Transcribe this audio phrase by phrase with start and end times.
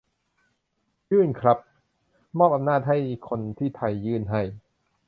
[1.09, 1.57] ยื่นครับ
[2.37, 2.97] มอบอำนาจให้
[3.29, 4.41] คนที่ไทยยื่นให้